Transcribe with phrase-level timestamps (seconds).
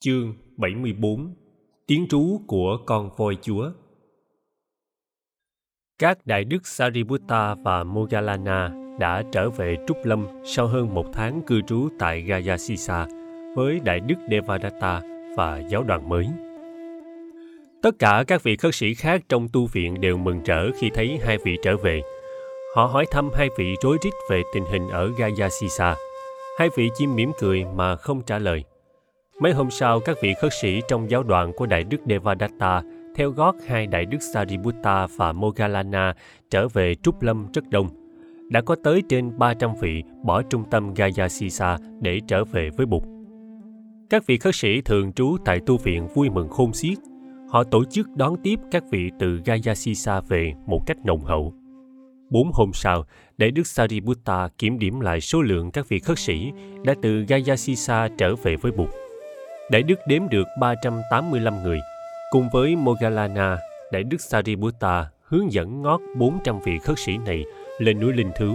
[0.00, 1.34] Chương 74
[1.86, 3.70] Tiếng trú của con voi chúa
[5.98, 11.42] Các đại đức Sariputta và Moggallana đã trở về Trúc Lâm sau hơn một tháng
[11.46, 13.06] cư trú tại Gayasisa
[13.56, 15.02] với đại đức Devadatta
[15.36, 16.26] và giáo đoàn mới.
[17.82, 21.18] Tất cả các vị khất sĩ khác trong tu viện đều mừng rỡ khi thấy
[21.22, 22.02] hai vị trở về.
[22.74, 25.96] Họ hỏi thăm hai vị rối rít về tình hình ở Gayasisa.
[26.58, 28.64] Hai vị chỉ mỉm cười mà không trả lời.
[29.40, 32.82] Mấy hôm sau, các vị khất sĩ trong giáo đoàn của Đại Đức Devadatta
[33.14, 36.14] theo gót hai Đại Đức Sariputta và Moggallana
[36.50, 37.88] trở về Trúc Lâm rất đông.
[38.50, 43.02] Đã có tới trên 300 vị bỏ trung tâm Gayasisa để trở về với Bụt.
[44.10, 46.98] Các vị khất sĩ thường trú tại tu viện vui mừng khôn xiết.
[47.48, 51.54] Họ tổ chức đón tiếp các vị từ Gayasisa về một cách nồng hậu.
[52.30, 53.04] Bốn hôm sau,
[53.36, 56.52] Đại Đức Sariputta kiểm điểm lại số lượng các vị khất sĩ
[56.84, 58.88] đã từ Gayasisa trở về với Bụt.
[59.70, 61.80] Đại Đức đếm được 385 người.
[62.30, 63.58] Cùng với Mogalana
[63.92, 67.44] Đại Đức Sariputta hướng dẫn ngót 400 vị khất sĩ này
[67.78, 68.54] lên núi Linh Thứ.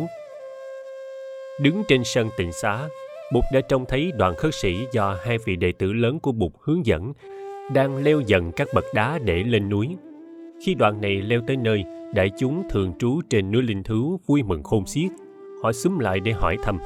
[1.62, 2.90] Đứng trên sân tịnh xá,
[3.34, 6.52] Bụt đã trông thấy đoàn khất sĩ do hai vị đệ tử lớn của Bụt
[6.62, 7.14] hướng dẫn
[7.74, 9.88] đang leo dần các bậc đá để lên núi.
[10.66, 11.84] Khi đoàn này leo tới nơi,
[12.14, 15.12] đại chúng thường trú trên núi Linh Thứ vui mừng khôn xiết.
[15.64, 16.80] Họ xúm lại để hỏi thăm.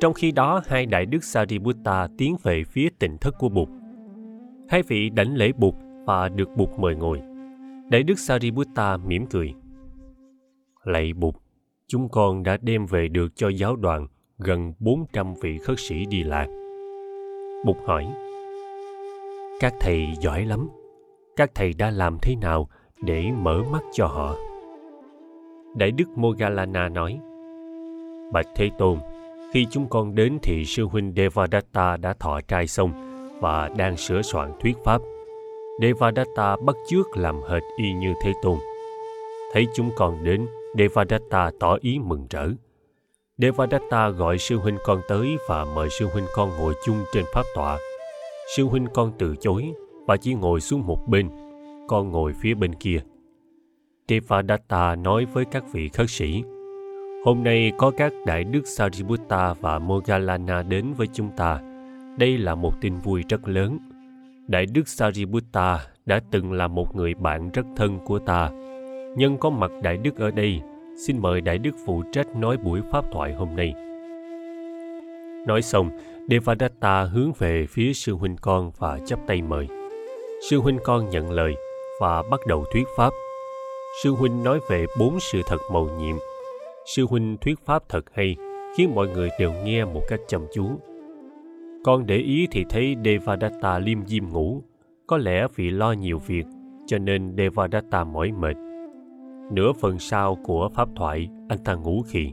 [0.00, 3.68] Trong khi đó, hai đại đức Sariputta tiến về phía tịnh thất của Bụt.
[4.68, 5.74] Hai vị đảnh lễ Bụt
[6.06, 7.20] và được Bụt mời ngồi.
[7.90, 9.54] Đại đức Sariputta mỉm cười.
[10.84, 11.34] Lạy Bụt,
[11.86, 14.06] chúng con đã đem về được cho giáo đoàn
[14.38, 16.46] gần 400 vị khất sĩ đi lạc.
[17.66, 18.06] Bụt hỏi,
[19.60, 20.68] Các thầy giỏi lắm.
[21.36, 22.68] Các thầy đã làm thế nào
[23.02, 24.36] để mở mắt cho họ?
[25.76, 27.20] Đại đức Mogalana nói,
[28.32, 28.98] Bạch Thế Tôn,
[29.52, 32.92] khi chúng con đến thì sư huynh Devadatta đã thọ trai xong
[33.40, 35.02] và đang sửa soạn thuyết pháp.
[35.82, 38.58] Devadatta bắt chước làm hệt y như Thế Tôn.
[39.52, 40.46] Thấy chúng con đến,
[40.78, 42.48] Devadatta tỏ ý mừng rỡ.
[43.38, 47.44] Devadatta gọi sư huynh con tới và mời sư huynh con ngồi chung trên pháp
[47.54, 47.78] tọa.
[48.56, 49.72] Sư huynh con từ chối
[50.06, 51.28] và chỉ ngồi xuống một bên,
[51.88, 53.00] con ngồi phía bên kia.
[54.08, 56.42] Devadatta nói với các vị khất sĩ,
[57.24, 61.60] Hôm nay có các đại đức Sariputta và Moggallana đến với chúng ta.
[62.18, 63.78] Đây là một tin vui rất lớn.
[64.46, 68.50] Đại đức Sariputta đã từng là một người bạn rất thân của ta.
[69.16, 70.60] Nhân có mặt đại đức ở đây,
[71.06, 73.74] xin mời đại đức phụ trách nói buổi pháp thoại hôm nay.
[75.46, 75.90] Nói xong,
[76.28, 79.68] Devadatta hướng về phía sư huynh con và chắp tay mời.
[80.50, 81.54] Sư huynh con nhận lời
[82.00, 83.10] và bắt đầu thuyết pháp.
[84.02, 86.16] Sư huynh nói về bốn sự thật mầu nhiệm
[86.96, 88.36] sư huynh thuyết pháp thật hay,
[88.76, 90.68] khiến mọi người đều nghe một cách chăm chú.
[91.84, 94.62] Con để ý thì thấy devadatta liêm diêm ngủ.
[95.06, 96.46] Có lẽ vì lo nhiều việc,
[96.86, 98.56] cho nên devadatta mỏi mệt.
[99.52, 102.32] Nửa phần sau của pháp thoại, anh ta ngủ khi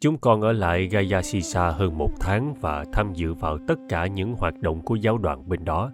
[0.00, 4.34] chúng con ở lại gayasisa hơn một tháng và tham dự vào tất cả những
[4.34, 5.90] hoạt động của giáo đoàn bên đó.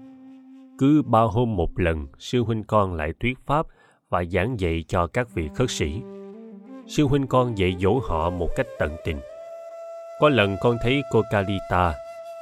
[0.79, 3.67] Cứ ba hôm một lần, sư huynh con lại thuyết pháp
[4.09, 6.03] và giảng dạy cho các vị khất sĩ
[6.89, 9.21] sư huynh con dạy dỗ họ một cách tận tình.
[10.21, 11.95] Có lần con thấy cô Kalita,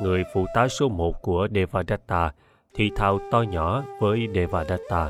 [0.02, 2.32] người phụ tá số một của Devadatta,
[2.74, 5.08] thì thào to nhỏ với Devadatta,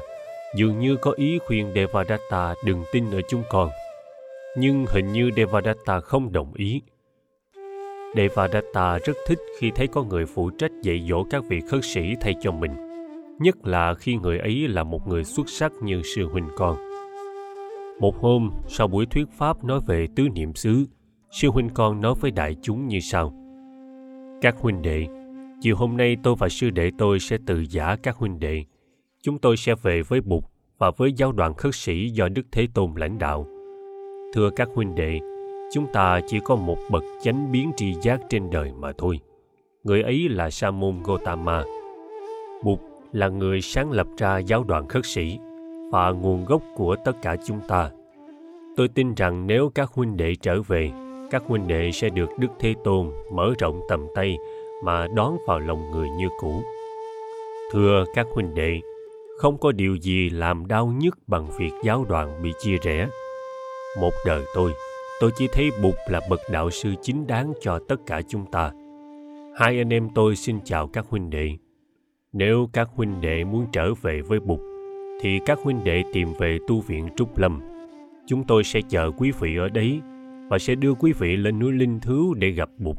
[0.57, 3.71] dường như có ý khuyên Devadatta đừng tin ở chúng con.
[4.57, 6.83] Nhưng hình như Devadatta không đồng ý.
[8.17, 12.15] Devadatta rất thích khi thấy có người phụ trách dạy dỗ các vị khất sĩ
[12.21, 12.73] thay cho mình,
[13.39, 16.86] nhất là khi người ấy là một người xuất sắc như sư huynh con.
[18.01, 20.85] Một hôm, sau buổi thuyết pháp nói về tứ niệm xứ,
[21.31, 23.33] sư huynh con nói với đại chúng như sau.
[24.43, 25.07] Các huynh đệ,
[25.61, 28.65] chiều hôm nay tôi và sư đệ tôi sẽ từ giả các huynh đệ.
[29.23, 30.45] Chúng tôi sẽ về với Bụt
[30.79, 33.47] và với giáo đoàn khất sĩ do Đức Thế Tôn lãnh đạo.
[34.35, 35.19] Thưa các huynh đệ,
[35.75, 39.21] chúng ta chỉ có một bậc chánh biến tri giác trên đời mà thôi.
[39.85, 41.65] Người ấy là Sa môn Gotama.
[42.65, 42.79] Bụt
[43.13, 45.39] là người sáng lập ra giáo đoàn khất sĩ
[45.93, 47.91] và nguồn gốc của tất cả chúng ta.
[48.77, 50.91] Tôi tin rằng nếu các huynh đệ trở về,
[51.31, 54.39] các huynh đệ sẽ được Đức Thế Tôn mở rộng tầm tay
[54.85, 56.63] mà đón vào lòng người như cũ.
[57.73, 58.81] Thưa các huynh đệ,
[59.39, 63.09] không có điều gì làm đau nhức bằng việc giáo đoàn bị chia rẽ.
[64.01, 64.73] Một đời tôi,
[65.21, 68.71] tôi chỉ thấy Bụt là bậc đạo sư chính đáng cho tất cả chúng ta.
[69.57, 71.51] Hai anh em tôi xin chào các huynh đệ.
[72.33, 74.61] Nếu các huynh đệ muốn trở về với Bụt,
[75.21, 77.76] thì các huynh đệ tìm về tu viện Trúc Lâm.
[78.27, 80.01] Chúng tôi sẽ chờ quý vị ở đấy
[80.49, 82.97] và sẽ đưa quý vị lên núi Linh Thứ để gặp Bụt.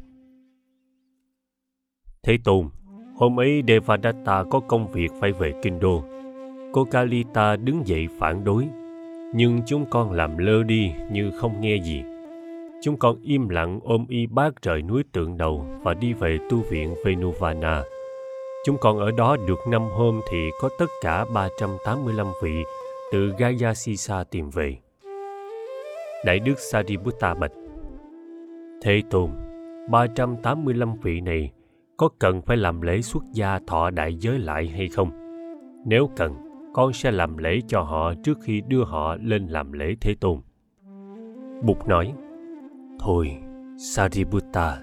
[2.24, 2.70] Thế Tôn,
[3.18, 6.04] Hôm ấy Devadatta có công việc phải về kinh đô.
[6.74, 8.68] Cô Kalita đứng dậy phản đối,
[9.34, 12.04] nhưng chúng con làm lơ đi như không nghe gì.
[12.84, 16.58] Chúng con im lặng ôm y bát rời núi tượng đầu và đi về tu
[16.70, 17.84] viện Venuvana.
[18.66, 22.64] Chúng con ở đó được năm hôm thì có tất cả 385 vị
[23.12, 24.78] từ Gaya Sisa tìm về.
[26.26, 27.52] Đại đức Sariputta bạch
[28.82, 29.32] Thế Tôn,
[29.90, 31.52] 385 vị này
[31.98, 35.12] có cần phải làm lễ xuất gia thọ đại giới lại hay không?
[35.86, 36.34] Nếu cần,
[36.74, 40.40] con sẽ làm lễ cho họ trước khi đưa họ lên làm lễ Thế Tôn.
[41.64, 42.14] Bụt nói,
[43.00, 43.38] Thôi,
[43.78, 44.78] Sariputta,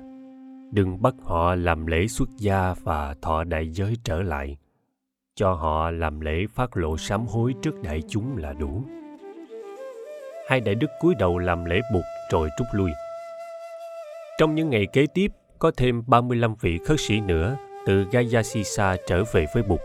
[0.73, 4.57] đừng bắt họ làm lễ xuất gia và thọ đại giới trở lại.
[5.35, 8.83] Cho họ làm lễ phát lộ sám hối trước đại chúng là đủ.
[10.49, 12.91] Hai đại đức cúi đầu làm lễ bụt rồi rút lui.
[14.39, 17.57] Trong những ngày kế tiếp, có thêm 35 vị khất sĩ nữa
[17.87, 19.81] từ Gayasisa trở về với Bụt.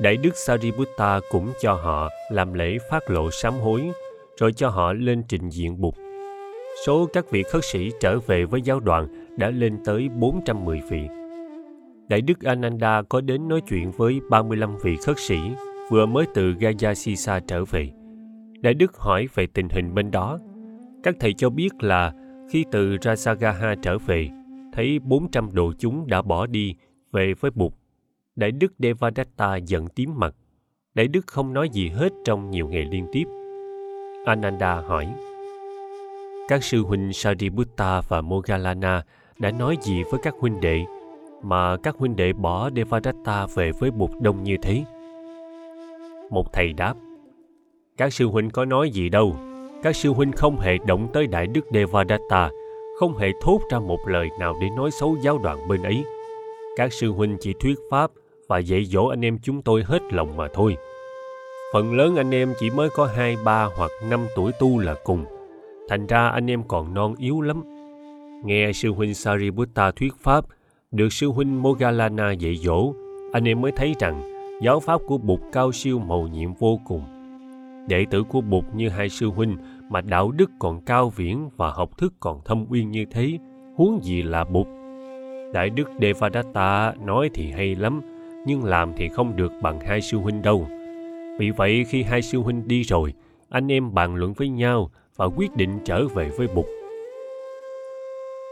[0.00, 3.90] Đại đức Sariputta cũng cho họ làm lễ phát lộ sám hối,
[4.40, 5.94] rồi cho họ lên trình diện Bụt.
[6.86, 11.08] Số các vị khất sĩ trở về với giáo đoàn đã lên tới 410 vị.
[12.08, 15.38] Đại đức Ananda có đến nói chuyện với 35 vị khất sĩ
[15.90, 17.97] vừa mới từ Gayasisa trở về.
[18.60, 20.38] Đại đức hỏi về tình hình bên đó.
[21.02, 22.12] Các thầy cho biết là
[22.50, 24.28] khi từ Rasagaha trở về,
[24.72, 26.74] thấy 400 đồ chúng đã bỏ đi
[27.12, 27.72] về với Bụt.
[28.36, 30.34] Đại đức Devadatta giận tím mặt.
[30.94, 33.24] Đại đức không nói gì hết trong nhiều ngày liên tiếp.
[34.26, 35.08] Ananda hỏi,
[36.48, 39.02] các sư huynh Sariputta và Mogalana
[39.38, 40.84] đã nói gì với các huynh đệ
[41.42, 44.84] mà các huynh đệ bỏ Devadatta về với Bụt đông như thế?
[46.30, 46.94] Một thầy đáp,
[47.98, 49.36] các sư huynh có nói gì đâu,
[49.82, 52.50] các sư huynh không hề động tới đại đức Devadatta
[52.98, 56.04] không hề thốt ra một lời nào để nói xấu giáo đoàn bên ấy.
[56.76, 58.10] Các sư huynh chỉ thuyết pháp
[58.48, 60.76] và dạy dỗ anh em chúng tôi hết lòng mà thôi.
[61.72, 65.24] Phần lớn anh em chỉ mới có hai, ba hoặc năm tuổi tu là cùng.
[65.88, 67.62] Thành ra anh em còn non yếu lắm.
[68.44, 70.44] Nghe sư huynh Sariputta thuyết pháp,
[70.90, 72.92] được sư huynh mogalana dạy dỗ,
[73.32, 74.22] anh em mới thấy rằng
[74.62, 77.17] giáo pháp của Bụt cao siêu màu nhiệm vô cùng.
[77.88, 79.56] Đệ tử của Bụt như hai sư huynh
[79.90, 83.38] mà đạo đức còn cao viễn và học thức còn thâm uyên như thế,
[83.76, 84.66] huống gì là Bụt.
[85.52, 88.00] Đại đức Devadatta nói thì hay lắm,
[88.46, 90.66] nhưng làm thì không được bằng hai sư huynh đâu.
[91.38, 93.12] Vì vậy khi hai sư huynh đi rồi,
[93.48, 96.66] anh em bàn luận với nhau và quyết định trở về với Bụt.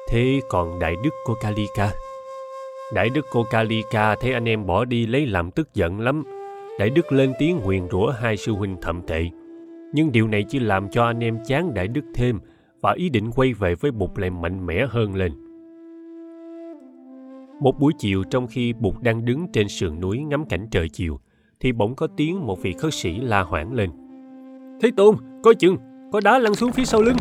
[0.09, 1.91] Thế còn Đại đức cô Kalika?
[2.95, 6.25] Đại đức cô Kalika thấy anh em bỏ đi lấy làm tức giận lắm.
[6.79, 9.25] Đại đức lên tiếng nguyền rủa hai sư huynh thậm tệ.
[9.93, 12.39] Nhưng điều này chỉ làm cho anh em chán đại đức thêm
[12.81, 15.33] và ý định quay về với bụt lại mạnh mẽ hơn lên.
[17.61, 21.21] Một buổi chiều trong khi bụt đang đứng trên sườn núi ngắm cảnh trời chiều
[21.61, 23.91] thì bỗng có tiếng một vị khất sĩ la hoảng lên.
[24.81, 25.77] Thế tôn coi chừng
[26.13, 27.17] có đá lăn xuống phía sau lưng.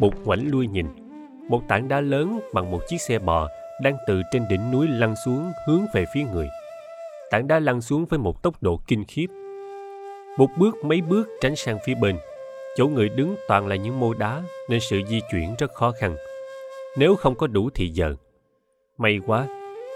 [0.00, 0.86] Bụt ngoảnh lui nhìn
[1.50, 3.48] một tảng đá lớn bằng một chiếc xe bò
[3.82, 6.48] đang từ trên đỉnh núi lăn xuống hướng về phía người.
[7.30, 9.26] Tảng đá lăn xuống với một tốc độ kinh khiếp.
[10.38, 12.16] Một bước mấy bước tránh sang phía bên.
[12.76, 16.16] Chỗ người đứng toàn là những mô đá nên sự di chuyển rất khó khăn.
[16.98, 18.14] Nếu không có đủ thì giờ.
[18.98, 19.46] May quá,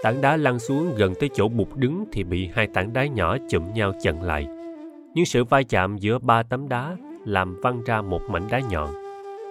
[0.03, 3.37] tảng đá lăn xuống gần tới chỗ bụt đứng thì bị hai tảng đá nhỏ
[3.49, 4.47] chụm nhau chặn lại.
[5.13, 6.95] Nhưng sự va chạm giữa ba tấm đá
[7.25, 9.04] làm văng ra một mảnh đá nhọn.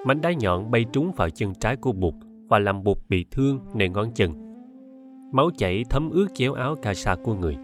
[0.04, 2.14] Mảnh đá nhọn bay trúng vào chân trái của bụt
[2.48, 4.32] và làm bụt bị thương nơi ngón chân.
[5.32, 7.56] Máu chảy thấm ướt chéo áo ca sa của người.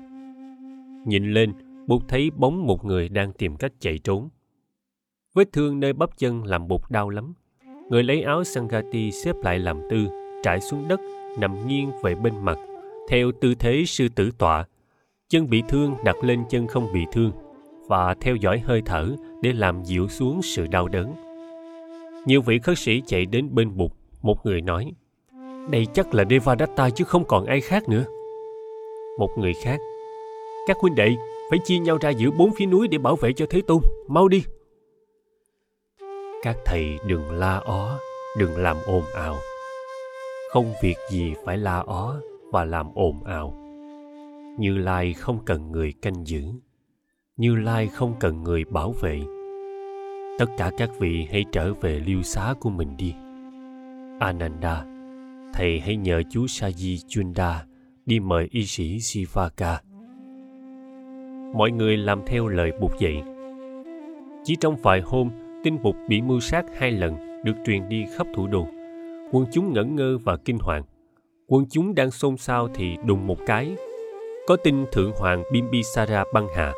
[1.06, 1.52] Nhìn lên,
[1.86, 4.28] bụt thấy bóng một người đang tìm cách chạy trốn.
[5.34, 7.34] Vết thương nơi bắp chân làm bụt đau lắm.
[7.88, 10.08] Người lấy áo Sangati xếp lại làm tư,
[10.42, 11.00] trải xuống đất,
[11.38, 12.58] nằm nghiêng về bên mặt,
[13.08, 14.64] theo tư thế sư tử tọa.
[15.28, 17.32] Chân bị thương đặt lên chân không bị thương
[17.88, 21.29] và theo dõi hơi thở để làm dịu xuống sự đau đớn.
[22.26, 24.92] Nhiều vị khất sĩ chạy đến bên bụt một người nói,
[25.70, 28.04] đây chắc là Devadatta chứ không còn ai khác nữa.
[29.18, 29.80] Một người khác,
[30.66, 31.16] các huynh đệ
[31.50, 33.82] phải chia nhau ra giữa bốn phía núi để bảo vệ cho Thế Tôn.
[34.08, 34.44] Mau đi!
[36.42, 37.98] Các thầy đừng la ó,
[38.38, 39.36] đừng làm ồn ào.
[40.50, 42.16] Không việc gì phải la ó
[42.52, 43.54] và làm ồn ào.
[44.58, 46.42] Như Lai không cần người canh giữ.
[47.36, 49.20] Như Lai không cần người bảo vệ.
[50.40, 53.14] Tất cả các vị hãy trở về lưu xá của mình đi.
[54.20, 54.84] Ananda,
[55.54, 57.64] thầy hãy nhờ chú Saji Chunda
[58.06, 59.80] đi mời y sĩ Sivaka.
[61.54, 63.22] Mọi người làm theo lời Bụt dạy.
[64.44, 65.30] Chỉ trong vài hôm,
[65.64, 68.66] tin bục bị mưu sát hai lần được truyền đi khắp thủ đô.
[69.32, 70.82] Quân chúng ngẩn ngơ và kinh hoàng.
[71.46, 73.76] Quân chúng đang xôn xao thì đùng một cái.
[74.46, 76.72] Có tin Thượng Hoàng Bimbisara băng hạ.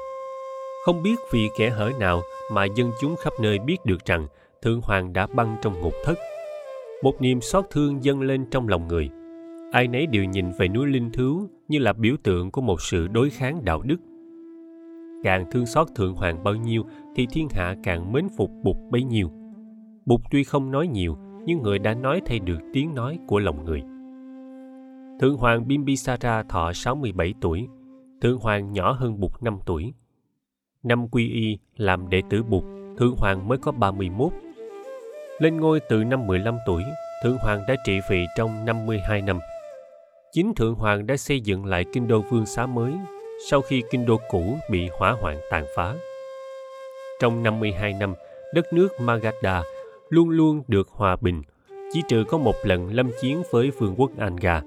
[0.87, 2.23] Không biết vì kẻ hở nào
[2.53, 4.27] mà dân chúng khắp nơi biết được rằng
[4.63, 6.19] Thượng Hoàng đã băng trong ngục thất.
[7.03, 9.11] Một niềm xót thương dâng lên trong lòng người.
[9.73, 13.09] Ai nấy đều nhìn về núi Linh Thứu như là biểu tượng của một sự
[13.09, 13.97] đối kháng đạo đức
[15.23, 16.83] càng thương xót thượng hoàng bao nhiêu
[17.17, 19.31] thì thiên hạ càng mến phục bụt bấy nhiêu
[20.07, 23.65] bụt tuy không nói nhiều, nhưng người đã nói thay được tiếng nói của lòng
[23.65, 23.83] người
[25.21, 27.69] thượng hoàng bimbisara thọ 67 tuổi,
[28.21, 29.95] thượng hoàng nhỏ hơn bụt 5 tuổi
[30.83, 32.65] năm quy y làm đệ tử bụt
[32.99, 34.33] thượng hoàng mới có 31
[35.39, 36.83] lên ngôi từ năm 15 tuổi
[37.23, 39.39] thượng hoàng đã trị vì trong 52 năm
[40.33, 42.93] chính thượng hoàng đã xây dựng lại kinh đô vương xá mới
[43.51, 45.95] sau khi kinh đô cũ bị hỏa hoạn tàn phá.
[47.21, 48.15] Trong 52 năm,
[48.55, 49.63] đất nước Magadha
[50.09, 51.43] luôn luôn được hòa bình,
[51.93, 54.63] chỉ trừ có một lần lâm chiến với vương quốc Anga.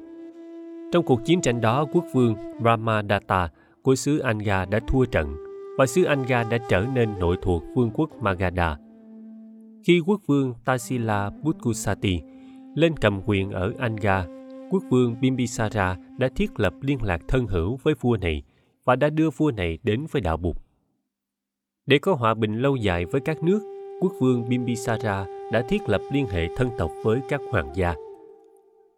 [0.92, 3.50] Trong cuộc chiến tranh đó, quốc vương Brahmadatta
[3.82, 5.45] của xứ Anga đã thua trận
[5.78, 8.78] và xứ Anga đã trở nên nội thuộc vương quốc Magadha.
[9.84, 12.22] Khi quốc vương Tasila Butkusati
[12.76, 14.26] lên cầm quyền ở Anga,
[14.72, 18.44] quốc vương Bimbisara đã thiết lập liên lạc thân hữu với vua này
[18.86, 20.56] và đã đưa vua này đến với đạo Bụt.
[21.86, 23.60] Để có hòa bình lâu dài với các nước,
[24.02, 27.96] quốc vương Bimbisara đã thiết lập liên hệ thân tộc với các hoàng gia.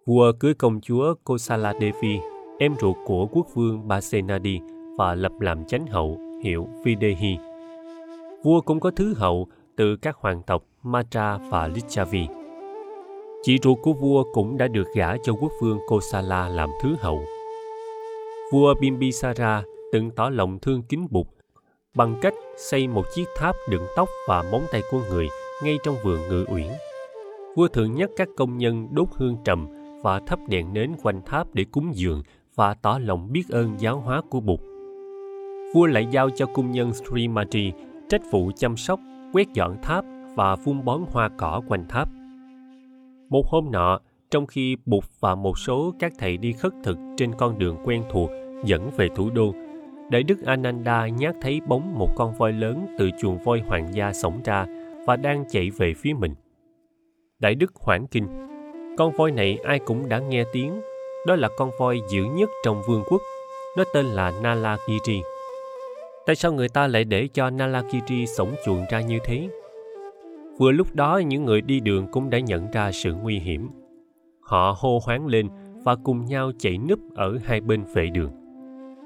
[0.06, 2.20] Vua cưới công chúa Kosala Devi,
[2.60, 4.60] em ruột của quốc vương Basenadi
[4.98, 7.38] và lập làm chánh hậu hiệu Videhi.
[8.44, 12.28] Vua cũng có thứ hậu từ các hoàng tộc Matra và Lichavi.
[13.44, 17.22] Chị ruột của vua cũng đã được gả cho quốc vương Kosala làm thứ hậu.
[18.52, 21.28] Vua Bimbisara từng tỏ lòng thương kính Bụt
[21.96, 25.28] bằng cách xây một chiếc tháp đựng tóc và móng tay của người
[25.64, 26.68] ngay trong vườn ngự uyển.
[27.56, 29.68] Vua thường nhắc các công nhân đốt hương trầm
[30.04, 32.24] và thắp đèn nến quanh tháp để cúng dường
[32.56, 34.60] và tỏ lòng biết ơn giáo hóa của Bụt.
[35.74, 37.72] Vua lại giao cho cung nhân Srimati
[38.10, 39.00] trách vụ chăm sóc,
[39.34, 40.06] quét dọn tháp
[40.36, 42.10] và phun bón hoa cỏ quanh tháp.
[43.30, 44.00] Một hôm nọ,
[44.32, 48.04] trong khi Bụt và một số các thầy đi khất thực trên con đường quen
[48.12, 48.30] thuộc
[48.66, 49.54] dẫn về thủ đô,
[50.10, 54.14] Đại đức Ananda nhát thấy bóng một con voi lớn từ chuồng voi hoàng gia
[54.14, 54.66] sống ra
[55.06, 56.36] và đang chạy về phía mình.
[57.40, 58.28] Đại đức hoảng kinh.
[58.98, 60.82] Con voi này ai cũng đã nghe tiếng.
[61.28, 63.22] Đó là con voi dữ nhất trong vương quốc.
[63.78, 65.22] Nó tên là Nalagiri.
[66.28, 69.50] Tại sao người ta lại để cho Nalagiri sống chuồng ra như thế?
[70.58, 73.70] Vừa lúc đó những người đi đường cũng đã nhận ra sự nguy hiểm.
[74.42, 75.48] Họ hô hoáng lên
[75.84, 78.32] và cùng nhau chạy núp ở hai bên vệ đường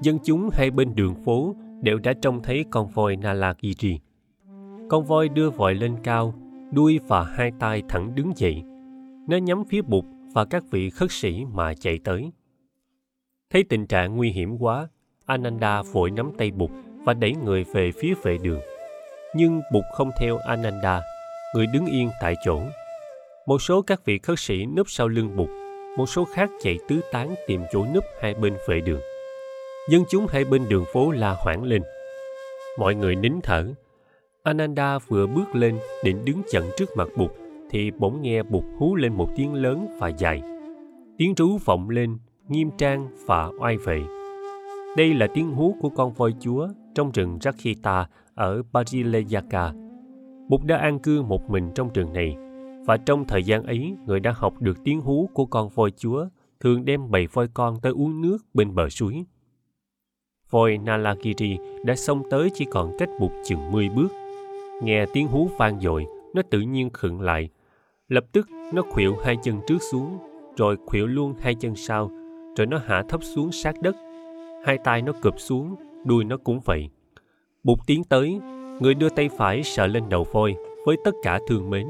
[0.01, 3.99] dân chúng hai bên đường phố đều đã trông thấy con voi Nalagiri.
[4.89, 6.33] Con voi đưa vòi lên cao,
[6.71, 8.63] đuôi và hai tay thẳng đứng dậy.
[9.27, 12.31] Nó nhắm phía bụt và các vị khất sĩ mà chạy tới.
[13.49, 14.87] Thấy tình trạng nguy hiểm quá,
[15.25, 16.71] Ananda vội nắm tay bụt
[17.05, 18.59] và đẩy người về phía vệ đường.
[19.35, 21.01] Nhưng bụt không theo Ananda,
[21.55, 22.61] người đứng yên tại chỗ.
[23.45, 25.49] Một số các vị khất sĩ núp sau lưng bụt,
[25.97, 29.01] một số khác chạy tứ tán tìm chỗ núp hai bên vệ đường.
[29.89, 31.81] Dân chúng hai bên đường phố la hoảng lên.
[32.79, 33.65] Mọi người nín thở.
[34.43, 37.31] Ananda vừa bước lên định đứng chặn trước mặt bụt
[37.69, 40.41] thì bỗng nghe bụt hú lên một tiếng lớn và dài.
[41.17, 42.17] Tiếng rú vọng lên
[42.47, 44.01] nghiêm trang và oai vệ.
[44.97, 49.73] Đây là tiếng hú của con voi chúa trong rừng Rakhita ở Parileyaka.
[50.49, 52.35] Bụt đã an cư một mình trong rừng này
[52.85, 56.25] và trong thời gian ấy người đã học được tiếng hú của con voi chúa
[56.59, 59.25] thường đem bầy voi con tới uống nước bên bờ suối
[60.51, 64.07] voi Nalagiri đã xông tới chỉ còn cách bụt chừng 10 bước.
[64.83, 67.49] Nghe tiếng hú vang dội, nó tự nhiên khựng lại.
[68.07, 70.17] Lập tức nó khuỵu hai chân trước xuống,
[70.57, 72.11] rồi khuỵu luôn hai chân sau,
[72.57, 73.95] rồi nó hạ thấp xuống sát đất.
[74.65, 76.89] Hai tay nó cụp xuống, đuôi nó cũng vậy.
[77.63, 78.39] Bụt tiến tới,
[78.79, 80.55] người đưa tay phải sờ lên đầu voi
[80.85, 81.87] với tất cả thương mến.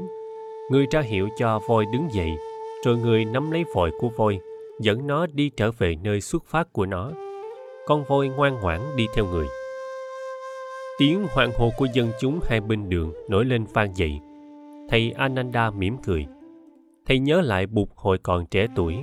[0.70, 2.30] Người ra hiệu cho voi đứng dậy,
[2.84, 4.38] rồi người nắm lấy vòi của voi,
[4.80, 7.12] dẫn nó đi trở về nơi xuất phát của nó.
[7.86, 9.46] Con voi ngoan ngoãn đi theo người.
[10.98, 14.20] Tiếng hoan hô của dân chúng hai bên đường nổi lên vang dậy.
[14.88, 16.26] Thầy ananda mỉm cười.
[17.06, 18.96] Thầy nhớ lại bụt hồi còn trẻ tuổi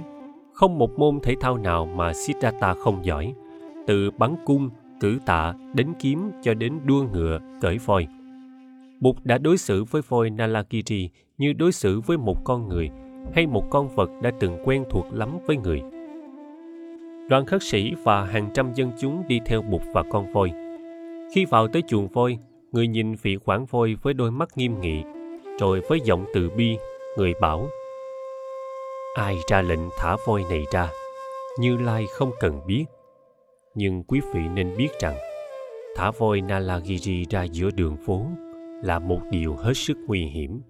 [0.59, 3.33] không một môn thể thao nào mà siddhartha không giỏi.
[3.87, 8.07] Từ bắn cung cử tạ đến kiếm cho đến đua ngựa cởi voi
[8.99, 12.89] bụt đã đối xử với voi Nalakiri như đối xử với một con người
[13.33, 15.81] hay một con vật đã từng quen thuộc lắm với người.
[17.29, 20.51] Đoàn khất sĩ và hàng trăm dân chúng đi theo bụt và con voi.
[21.35, 22.37] Khi vào tới chuồng voi,
[22.71, 25.03] người nhìn vị quản voi với đôi mắt nghiêm nghị,
[25.59, 26.77] rồi với giọng từ bi
[27.17, 27.67] người bảo
[29.15, 30.89] ai ra lệnh thả voi này ra?
[31.59, 32.85] Như lai không cần biết
[33.75, 35.15] nhưng quý vị nên biết rằng,
[35.95, 38.25] thả voi nalagiri ra giữa đường phố
[38.83, 40.61] là một điều hết sức nguy hiểm.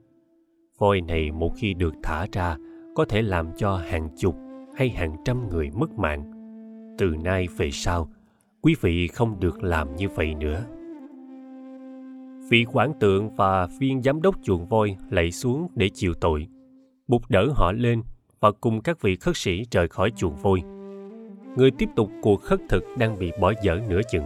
[0.77, 2.57] Voi này một khi được thả ra
[2.95, 4.35] có thể làm cho hàng chục
[4.75, 6.31] hay hàng trăm người mất mạng.
[6.97, 8.09] Từ nay về sau,
[8.61, 10.65] quý vị không được làm như vậy nữa.
[12.49, 16.47] Vị quản tượng và viên giám đốc chuồng voi lạy xuống để chịu tội,
[17.07, 18.01] bục đỡ họ lên
[18.39, 20.61] và cùng các vị khất sĩ rời khỏi chuồng voi
[21.55, 24.25] người tiếp tục cuộc khất thực đang bị bỏ dở nửa chừng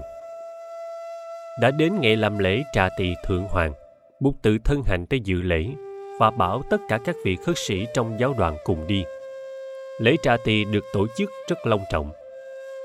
[1.61, 3.73] đã đến ngày làm lễ trà tỳ thượng hoàng
[4.19, 5.67] bục tự thân hành tới dự lễ
[6.19, 9.03] và bảo tất cả các vị khất sĩ trong giáo đoàn cùng đi
[9.99, 12.11] lễ trà tỳ được tổ chức rất long trọng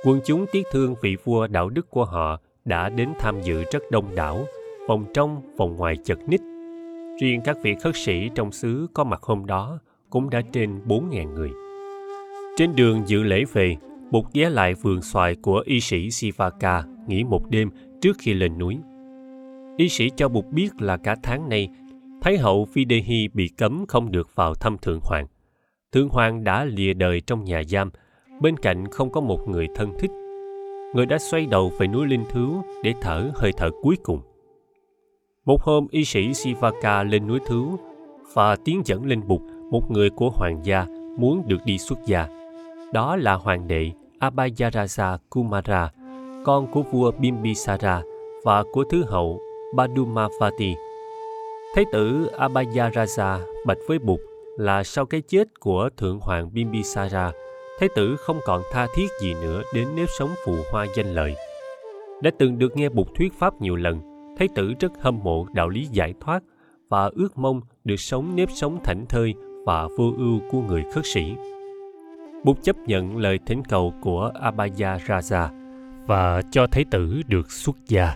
[0.04, 3.82] Quân chúng tiếc thương vị vua đạo đức của họ đã đến tham dự rất
[3.90, 4.46] đông đảo,
[4.88, 6.40] vòng trong, vòng ngoài chật ních.
[7.20, 9.78] Riêng các vị khất sĩ trong xứ có mặt hôm đó
[10.10, 11.50] cũng đã trên 4.000 người.
[12.56, 13.76] Trên đường dự lễ về,
[14.10, 18.58] Bụt ghé lại vườn xoài của y sĩ Sivaka nghỉ một đêm trước khi lên
[18.58, 18.78] núi.
[19.76, 21.68] Y sĩ cho Bụt biết là cả tháng nay,
[22.20, 25.26] Thái hậu Videhi bị cấm không được vào thăm Thượng Hoàng.
[25.92, 27.90] Thượng Hoàng đã lìa đời trong nhà giam
[28.40, 30.10] bên cạnh không có một người thân thích
[30.94, 32.48] người đã xoay đầu về núi linh thứ
[32.82, 34.20] để thở hơi thở cuối cùng
[35.44, 37.66] một hôm y sĩ sivaka lên núi thứ
[38.32, 40.86] và tiến dẫn lên bục một người của hoàng gia
[41.18, 42.28] muốn được đi xuất gia
[42.92, 45.90] đó là hoàng đệ abhayaraja kumara
[46.44, 48.02] con của vua bimbisara
[48.44, 49.40] và của thứ hậu
[49.74, 50.74] badumavati
[51.74, 54.20] thái tử abhayaraja bạch với bụt
[54.56, 57.32] là sau cái chết của thượng hoàng bimbisara
[57.78, 61.34] Thái tử không còn tha thiết gì nữa đến nếp sống phù hoa danh lợi.
[62.22, 64.00] Đã từng được nghe Bụt thuyết pháp nhiều lần,
[64.38, 66.42] Thái tử rất hâm mộ đạo lý giải thoát
[66.88, 69.34] và ước mong được sống nếp sống thảnh thơi
[69.66, 71.34] và vô ưu của người khất sĩ
[72.44, 75.48] bút chấp nhận lời thỉnh cầu của Abhaya Raja
[76.06, 78.14] và cho Thái tử được xuất gia.